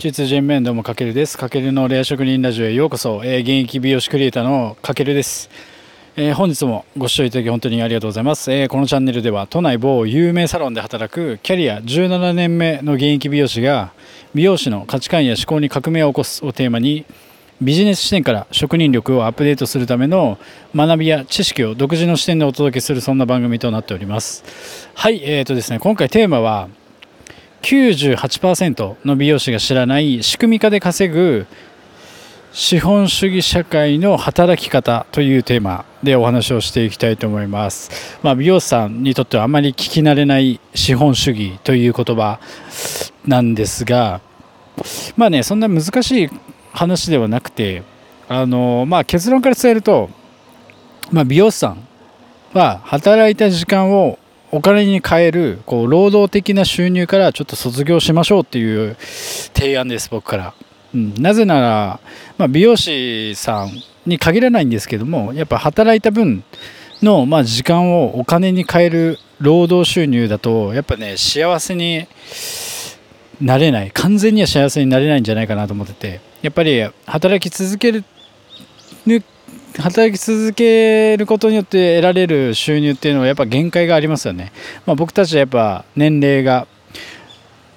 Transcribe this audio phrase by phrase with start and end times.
[0.00, 1.36] 中通人面どうもかけるです。
[1.36, 3.20] かけるのレア職人ラジオへようこそ。
[3.22, 5.50] えー、現役美容師クリエイターのかけるです。
[6.16, 13.92] えー、本日もご視聴いただき本当にありがとうございます、えー、このチャンネルでは都内某有名サロンで働くキャリア17年目の現役美容師が
[14.34, 17.04] 美容師の価値観や思考に革命を起こすをテーマに
[17.60, 20.38] ビジネス視点から職人力をアップデートするための
[20.74, 26.70] 学びや知識を独自の視点でお届けするそんな番組となっておりますはいえーとですね今回テーマは
[27.62, 31.46] 98%の美容師が知らない仕組み化で稼ぐ
[32.52, 42.40] 資本主義社会の働き方というテーマでお話をしていきたいと思います、まあ、美容師さんにとってはあまり聞き慣れない資本主義という言葉
[43.24, 44.20] なんですが
[45.16, 46.30] まあねそんな難しい
[46.72, 47.84] 話ではなくて
[48.28, 50.10] あの、まあ、結論から伝えると、
[51.12, 51.86] まあ、美容師さん
[52.52, 54.18] は働いた時間を
[54.52, 58.96] お金に変えるこう労働的な収入からちょっと卒業しましょうっていう
[59.54, 60.54] 提案です僕から、
[60.94, 62.00] うん、なぜなら、
[62.36, 63.70] まあ、美容師さん
[64.06, 66.42] に限らないんですけどもやっぱ働いた分
[67.02, 72.06] の、まあ、時間をお金に変える労働収入だとやっぱね幸せに
[73.40, 73.90] なれない。
[73.92, 76.20] 完全には幸せになれないんじゃないかなと思ってて。
[76.42, 78.04] やっぱり働き続ける
[79.78, 84.52] 働き続けることによって得られる収入っていうのはやっぱ限界がありますよね、
[84.86, 86.66] まあ、僕たちはやっぱ年齢が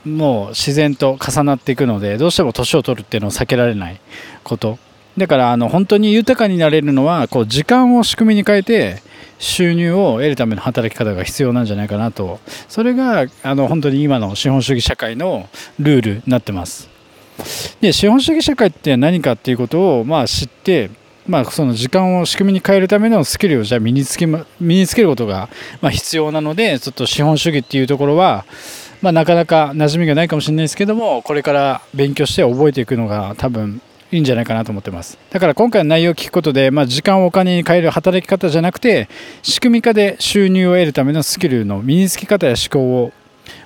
[0.05, 3.99] もう自然と重なっていくのでどうしても年を取るっていうのを避けられない
[4.43, 4.77] こと。
[5.17, 9.03] だからあの本当に豊かになれるのはこう時間を仕組みに変えて
[9.37, 12.39] 収入を得るための働き方が必要なんじゃないかなと。
[12.67, 15.47] それがあの本当に今の資本主義社会の
[15.79, 16.89] ルールになってます。
[17.79, 20.89] で資本主義社会って何かっていうことをまあ知って
[21.27, 25.49] まあ、その時間を仕組みに変えるためのスキルをじゃあ身につけ身につけることが
[25.81, 28.45] ま必要なのでちょっと資本主義っていうところは、
[29.01, 35.17] ま、なかなか馴染みがないかもしれないですけどもこれから勉強して覚えていくのが多分いいんじゃないかなと思ってます。
[35.31, 39.09] だから今回の内容を聞くことで、まあ、時間をお金に変える働き方じゃなくて
[39.41, 43.11] 仕組み化で収入を得るためのスキルの身につけ方や思考を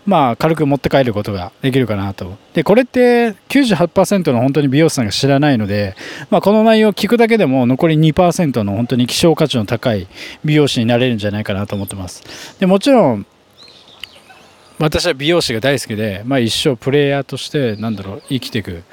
[0.06, 2.38] まあ、軽く持って帰ることができるかなと。
[2.54, 5.96] で、これって98%の本当に美容師さんが知らないので、
[6.30, 10.08] まあ、この内容を聞くだけでも残り2%の本当に希少価値の高い
[10.46, 12.24] 美容師になれるんじゃないかなと思ってます。
[12.60, 13.26] で、もちろん、
[14.80, 18.84] 私は美容師が大好きで、まあ、一生プレイヤーとして、なんだろう、生きていく。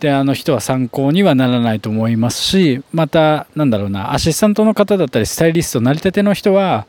[0.00, 6.86] であの人は参考にはならないと思いますしまたなんだろうなアシスタントの方だったりスタイリストなりたての人は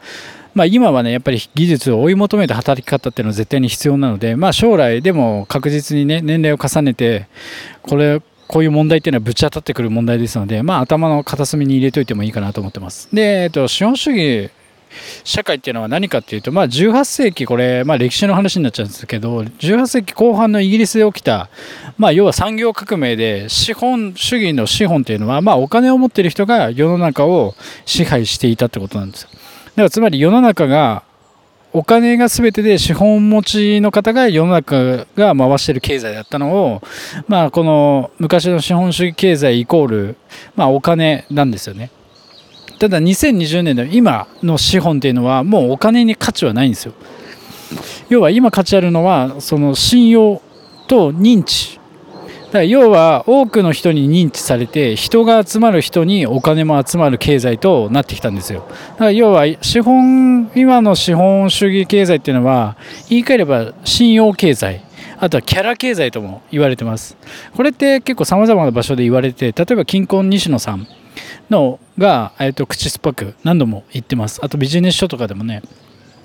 [0.54, 7.28] まあ、今はねやっぱり技術を追い求めた働き方っていうのは絶対に必要なので、まあ、将来でも確実にね年齢を重ねて
[7.82, 13.08] これこういう問題っていうのはぶち当たってくる問題ですので、まあ、頭の片隅に入れといてもいいかなと思ってます。
[13.14, 14.50] で、えっと、資本主義
[15.24, 21.50] 社会っていうのは何かっていうと、まあ、18世紀これ、まあ、歴史の話になっちゃうんですけど18世紀後半のイギリスで起きた、
[21.98, 27.56] まあ、要は産業革命で資本主義の資本っていうのは、まあ、お金を持ってる人が世の中を
[27.86, 29.28] 支配していたってことなんです。
[29.80, 31.04] からつまり世の中が
[31.72, 36.82] お金が全てで資本持ちの方が世の中が回してる経済だったのを、
[37.28, 40.18] まあ、この昔の資本主義経済イコール、
[40.56, 41.92] まあ、お金なんですよね。
[42.80, 46.94] ただ2020年の今の資本っていうのはもうお金に価値はないんですよ。
[48.10, 50.42] 要は今価値あるのはその信用
[50.88, 51.79] と認知
[52.54, 58.66] から要は多くの人に認知されて人が集まる人にお金も集まる経済となってきたんですよ。
[58.94, 62.78] だから要は資本今の資本主義経済っていうのは
[63.10, 64.84] 言い換えれば信用経済
[65.20, 67.18] あとはキャラ経済とも言われてます。
[67.56, 70.88] これって結構さまざまな場所で言われて例えば金婚西野さん
[71.50, 74.40] のが、えー、と口酸っぱく何度も言ってます。
[74.44, 75.62] あとビジネス書とかでもね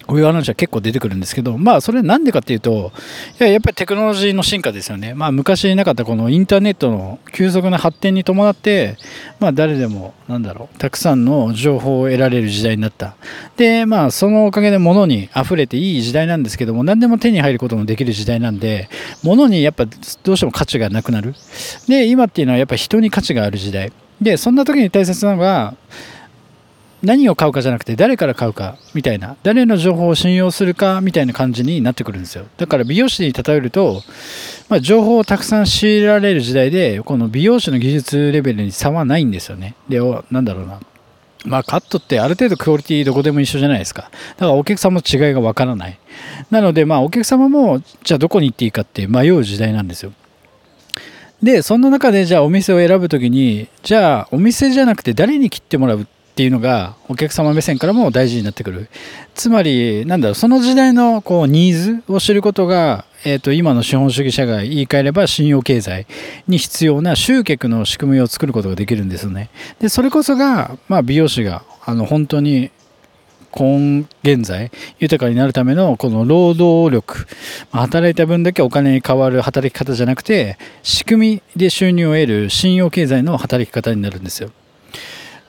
[0.07, 2.93] こういう話は結構出てくるんですけど、まあ、それなんでかっていうと、
[3.41, 5.15] いややっぱりテクノロジーの進化ですよね。
[5.15, 8.97] まあ、昔なかったこのインターネットの急速な発展に伴って、
[9.41, 13.17] まあ、誰でも、なんだろう、たくさんの情報を得られる時代になった。
[13.57, 18.89] で、まあ、そのおかげで物に溢れていい時代なんですけども、何でも手に入ることもできる時代なんで、
[19.23, 21.35] 物にやっぱどうしても価値がなくなる。
[21.89, 23.93] で、今っていうのはやっぱ人に価値がある時代。
[24.21, 25.75] で、そんな時に大切なのが、
[27.05, 32.47] 何を買うかじゃなくて誰から買うかみたいな誰の情報を信用するかみたいな感じになってくるんですよ。
[32.57, 34.03] だから美容師に例えると、
[34.69, 39.75] まあ、情報をたくさん仕入られる時代でこの美容師の技術レベルに差はないんですよね。
[39.89, 40.81] でなんだろうな。
[41.45, 44.03] まあカットってある程度クオリティどこでも一緒じゃないですか。
[44.03, 45.99] だからお客様の違いがわからない。
[46.51, 50.13] なのでまあお客様もじゃあどこに行っていいかって迷う時代なんですよ。
[51.43, 58.89] でそんな中でじゃあお店を選ぶ時にじゃあお店じゃなくて誰に切ってもらうっていうのがお客様目線からも大事になってくる
[59.37, 66.07] つまりなんだろうその時代のこうニーズを知ることがえー、と今の資本主義社会言い換えれば信用経済
[66.47, 69.49] に必要な集客の仕組みを作ることができるんですよね。
[69.81, 72.71] でそれこそが、まあ、美容師があの本当に
[73.51, 77.27] 今現在豊かになるためのこの労働力
[77.71, 84.51] 働いた分だけお金に変わる働き方じゃなくて仕組みで収入を得る信用経済の働き方になるんですよ。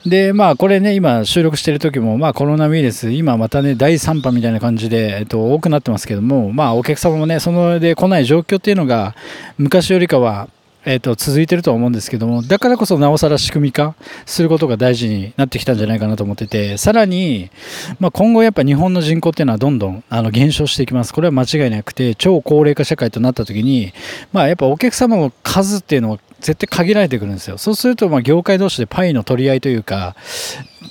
[0.06, 9.16] でまあこれね今収録してる時もまあコロナウイルス今またね第3波みたいな感じで、えっと、多くなってますけどもまあお客様もねそので来ない状況っていうのが
[9.58, 10.48] 昔よりかは
[10.88, 17.50] えーと、続いてるとは思うんですけどもだからこそなおさら仕組み化することが大事になってきたんじゃないかなと思っててさらに、
[17.98, 21.12] まあ、今後やっぱ日本の人口っていうのはどんどんあの減少していきます。
[21.12, 23.92] これは間違いなくて超高齢化社会となった時に、
[24.32, 27.58] まあ、やっぱお客様の数っていうのは絶対限られてくるんですよ。
[27.58, 30.14] そうするとま業界同士でパイの取り合いというか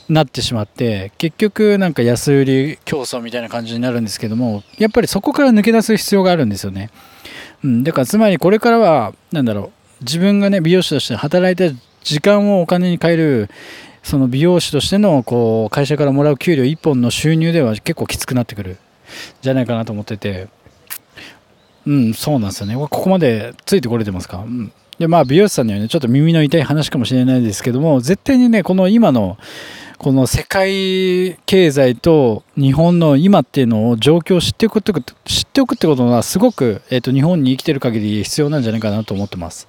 [0.10, 6.90] なってしまって結局なんか安売り競争みたいな感じになるんですけどもやっぱりそこから抜け出す必要があるんですよね。
[7.64, 9.72] うん、だからつまりこれからは何だろ
[10.02, 11.74] う自分がね美容師として働いた
[12.04, 13.50] 時間をお金に換える
[14.04, 18.78] その美容師としてのこう会社からもらう給料1本の収入では結構きつくなってくる。
[19.42, 20.50] じゃないかなと思ってて。
[21.88, 22.76] うんそうなんですよね。
[22.76, 29.38] ここまでついてこれてますか、うん、でまあ美容師さんにはねちょっと耳の痛い話かもしれないですけども絶対にねこの今の
[29.98, 39.68] この世界経済と日本の今っていうのを状況を知っておくってこと知っておくってことはすごく、えーと、日本に生きてる限り必要なんじゃないかなと思ってます。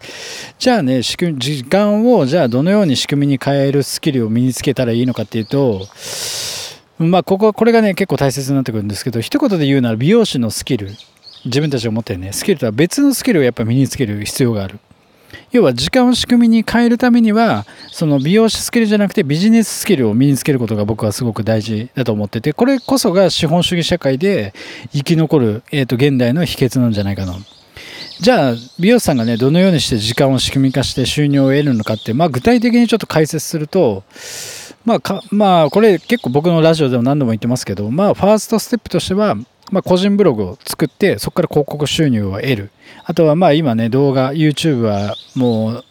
[0.59, 5.87] じゃあね仕組時間をじゃあどのように仕組みに変えるスキルを身につけたらいいのかっていうと
[6.99, 10.91] まあこここれがね結構大切になってくるんですけど一言で言うなら美容師のスキル。
[11.45, 14.81] 自分たちが持ってるねスキルとは別のスキルをやっぱ身につける必要がある。
[15.53, 24.55] 要は時間を仕組みに変えるためにはその美容師スキルじゃなくてビジネススキルを身につけることが僕はすごく大事だと思っててこれこそが資本主義社会で
[24.93, 27.35] 生き残る、えーと、現代の秘訣なんじゃないかな。
[28.19, 34.05] じゃあ美容師さんがねどのようにして時間を仕組み化して収入を得るのかって、まあ、具体的にちょっと解説すると
[34.87, 39.37] まあまあこれ結構僕のラジオでも何度も言ってますけどまあファーストステップとしては
[39.71, 42.71] まあ、個人ブログを作ってそこから広告収入を得る。
[43.05, 45.85] あとはまあ今ね動画 YouTube はもう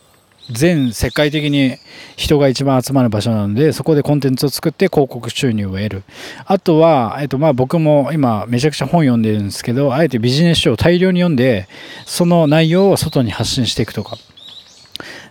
[0.52, 1.78] 全世界的に
[2.16, 6.04] 人が一番集まる場所なのでそこでコンテンツを作って広告収入を得る。
[6.46, 11.68] あとは、えっと、まあ僕も今めちゃくちゃ本読んでるんですけどあえてビジネス書を大量に読んで
[12.06, 14.18] その内容を外に発信していくとか。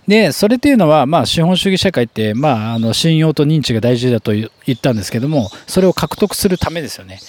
[0.06, 7.20] でそれっていうのは、まあ、資本主義社会って、まあ、あの信用と認知が大事だと言ったんですけどもそれを獲得するためですよね。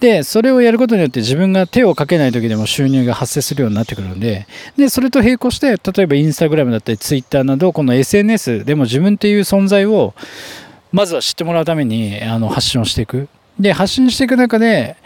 [0.00, 4.46] で、それをやることによって自分が手をかけない時でも収入が発生するようになってくるので、
[4.76, 10.14] で、それと並行して、例えばインスタグラムだったりツイッターなど、この SNS でも自分っていう存在を、
[10.92, 13.28] まずは知ってもらうためにあの発信をしていく。
[13.58, 14.96] で、発信していく中で、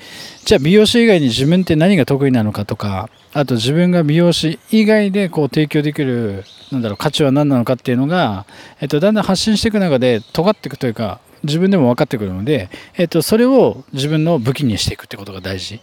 [0.44, 8.46] じゃあ美容師以外に自分って何が得意なのかとか、あと自分が美容師以外でこう提供できる、なんだろう、価値は何なのかっていうのが、
[8.80, 15.80] えっと、だんだん発信していく中で尖っていくというか、自分でも分かってくるので、えっと、それを自分の武器にしていくってことが大事。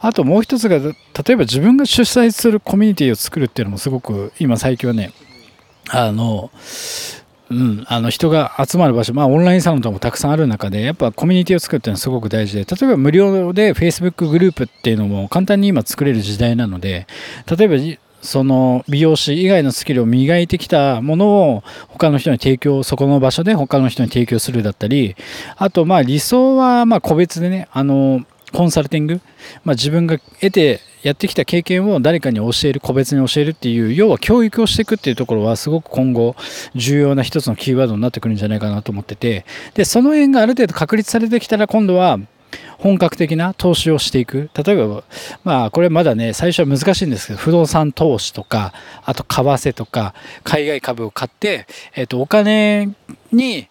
[0.00, 0.92] あともう一つが例え
[1.36, 5.12] ば自分が主催するコミュニティを作るっていうのもすごく今最近はね
[5.90, 6.50] あの
[7.50, 17.06] うん、あの人が集まる場所、まあ、オンラインサロンとかもたくさんある中でやっぱコミュニティを作るっていうのはすごく大事で例えば無料で Facebook グループっていうのも簡単に今作れる時代なので
[17.46, 17.76] 例えば
[18.22, 25.16] その美容師以外のスキルを磨いてきたものを他の人に提供そこの場所で他の人に提供するだったり
[25.56, 29.20] あとまあ理想はま個別でねあのコンサルティング、
[29.64, 36.36] まあ、自分が得てやってきた経験を誰かに教える個別に教えるっていう要は教育をしていくっていうところはすごく今後
[36.74, 39.44] 重要な一つのキーワードになってくるんじゃないかなと思ってて
[39.74, 42.18] でその辺がある程度確立されてきたら今度は
[42.82, 44.50] 本格的な投資をしていく。
[44.54, 45.04] 例えば、
[45.44, 48.74] まあ、これまだね、最初は難しいんですけど、不動産投資とか、
[49.04, 52.88] あと為替とか、海外株を買って、えっ、と、お金
[53.30, 53.68] に、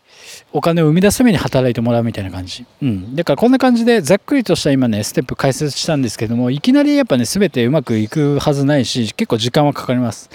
[0.54, 2.66] お金を生み出すために働いてもらうみたいな感じ。
[2.82, 3.14] うん。
[3.14, 10.30] だからこんな感じでざっくりとした今ね、ステップ解説したんですけども、いきなりやっぱね、全てうまくいくはずないし、結構時間はかかります。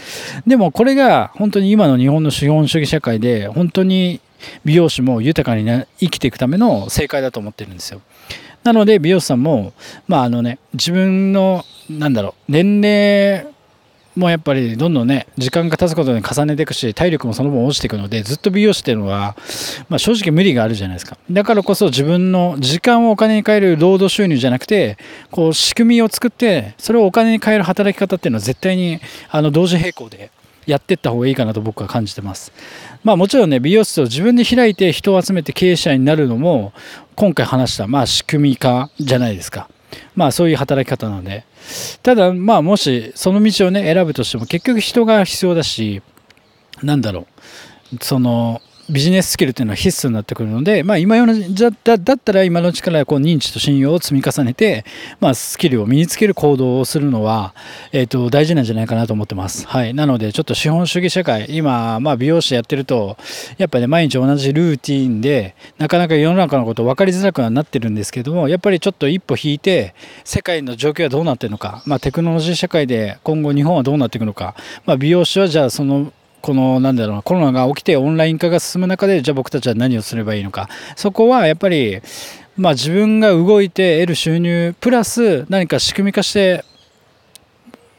[0.47, 4.21] でもこれが本当に今の日本の資本主義社会で、本当に
[4.65, 8.01] 美容師も豊かに、ね、生きていくための正解だと思ってるんですよ。
[8.67, 9.73] なので美容師さんも、
[10.09, 13.47] まああのね、自分の、なんだろう、年齢
[14.17, 19.37] もやっぱりどんどんね、時間が経つことに重ねていくし、体力もその分落ちていくので、ずっと美容師っていうのは、
[19.89, 21.17] まあ、正直無理があるじゃないですか。
[21.31, 24.99] だからこそ自分の時間をお金に変える労働収入じゃなくて、
[25.31, 28.99] こう仕組みを作って、それをお金に変える働き方っていうのは絶対に
[29.31, 30.31] あの同時並行で
[30.67, 32.53] やっていった方がいいかなと僕は感じてます。
[33.05, 36.73] まあもちろんね、美容室を自分で開いて人を集めて経営者になるのも、
[37.15, 39.69] 今回話した、まあ仕組み化じゃないですか。
[40.15, 41.45] まあそういう働き方なので
[42.03, 46.03] ただまあもしその道をね選ぶとしても結局人が必要だし
[46.83, 47.27] なんだろ
[47.93, 54.85] うそのビジネススキルっていうのは必須になってくるので、まあ、今のじゃだだったら今のうちからこう認知と信用を積み重ねて、
[55.21, 57.55] まあ、スキルを身につける行動をするのは、
[57.93, 59.67] えー、と大事なんじゃないかなと思ってます。
[59.67, 63.17] はい、なのでちょっと資本主義社会今、まあ、美容師やってると
[63.59, 76.13] やっぱり、ね、毎日同じルーティンでなかなか世の中のこと分かりづらくはなってるんですけどもやっぱりちょっと一歩引いて世界の状況はどうなってるのか、まあ、テクノロジー社会で今後日本はどうなっていくのか、まあ、美容師はじゃあその
[76.47, 80.69] このなんだろうコロナが起きてオンライン化が進む中でじゃあ僕たちは何をすればいいのか。
[80.95, 82.01] そこはやっぱり
[82.57, 86.65] まあ自分が動いて得る収入プラス何か仕組み化して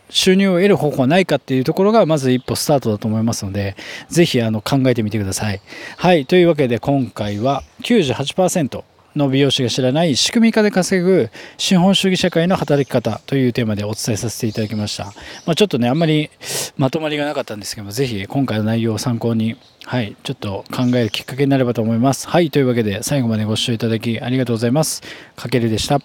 [0.09, 3.75] 収入を得る方法はないかっていうところがまず一歩スタートだと思いますので
[4.07, 5.59] ぜひあの考えてみてください。
[5.97, 6.25] はい。
[6.25, 8.81] というわけで今回は98%
[9.17, 15.05] の美容師が知らない仕組み化で稼ぐ資本主義社会の働き方というテーマでお伝えさせていただきました。
[15.45, 16.29] まあ、ちょっとね、あんまり
[16.77, 22.27] まとまりがなかったんですけども、ぜひ今回の内容を参考に、はい、ちょっと考えるきっかけになればと思います。
[22.27, 25.01] はい、というわけで最後までご視聴いただきありがとうございます。
[25.35, 25.99] かけるでした。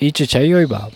[0.00, 0.90] いちちゃいよいば。